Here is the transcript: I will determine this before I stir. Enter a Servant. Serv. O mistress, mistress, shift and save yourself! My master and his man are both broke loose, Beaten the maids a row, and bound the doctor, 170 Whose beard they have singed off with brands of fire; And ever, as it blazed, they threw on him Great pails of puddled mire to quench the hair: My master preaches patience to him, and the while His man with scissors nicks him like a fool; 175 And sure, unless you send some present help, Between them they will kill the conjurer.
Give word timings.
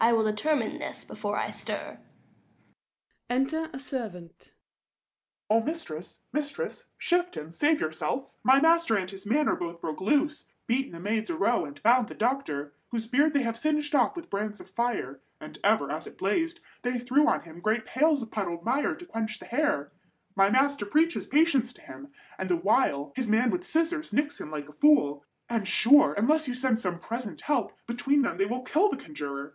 I 0.00 0.12
will 0.12 0.22
determine 0.22 0.78
this 0.78 1.04
before 1.04 1.36
I 1.36 1.50
stir. 1.50 1.98
Enter 3.28 3.68
a 3.72 3.80
Servant. 3.80 4.44
Serv. 4.44 4.52
O 5.50 5.60
mistress, 5.60 6.20
mistress, 6.32 6.86
shift 6.98 7.36
and 7.36 7.52
save 7.52 7.80
yourself! 7.80 8.32
My 8.44 8.60
master 8.60 8.94
and 8.94 9.10
his 9.10 9.26
man 9.26 9.48
are 9.48 9.56
both 9.56 9.80
broke 9.80 10.00
loose, 10.00 10.52
Beaten 10.68 10.92
the 10.92 11.00
maids 11.00 11.30
a 11.30 11.36
row, 11.36 11.64
and 11.64 11.82
bound 11.82 12.06
the 12.06 12.14
doctor, 12.14 12.74
170 12.90 12.90
Whose 12.92 13.06
beard 13.08 13.34
they 13.34 13.42
have 13.42 13.58
singed 13.58 13.92
off 13.92 14.14
with 14.14 14.30
brands 14.30 14.60
of 14.60 14.70
fire; 14.70 15.18
And 15.40 15.58
ever, 15.64 15.90
as 15.90 16.06
it 16.06 16.16
blazed, 16.16 16.60
they 16.82 17.00
threw 17.00 17.26
on 17.26 17.40
him 17.42 17.58
Great 17.60 17.84
pails 17.84 18.22
of 18.22 18.30
puddled 18.30 18.62
mire 18.64 18.94
to 18.94 19.04
quench 19.04 19.40
the 19.40 19.46
hair: 19.46 19.90
My 20.36 20.48
master 20.48 20.86
preaches 20.86 21.26
patience 21.26 21.72
to 21.72 21.80
him, 21.80 22.12
and 22.38 22.48
the 22.48 22.56
while 22.56 23.12
His 23.16 23.26
man 23.26 23.50
with 23.50 23.66
scissors 23.66 24.12
nicks 24.12 24.40
him 24.40 24.52
like 24.52 24.68
a 24.68 24.72
fool; 24.74 25.24
175 25.48 25.58
And 25.58 25.66
sure, 25.68 26.12
unless 26.14 26.46
you 26.46 26.54
send 26.54 26.78
some 26.78 27.00
present 27.00 27.40
help, 27.40 27.72
Between 27.88 28.22
them 28.22 28.36
they 28.36 28.46
will 28.46 28.62
kill 28.62 28.88
the 28.90 28.96
conjurer. 28.96 29.54